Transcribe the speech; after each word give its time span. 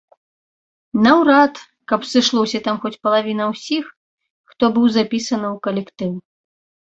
Наўрад, 1.07 1.53
каб 1.91 2.01
сышлося 2.11 2.61
там 2.69 2.79
хоць 2.85 2.93
палавіна 3.07 3.43
ўсіх, 3.53 3.85
хто 4.53 4.63
быў 4.79 4.85
запісаны 4.95 5.47
ў 5.55 5.57
калектыў. 5.69 6.11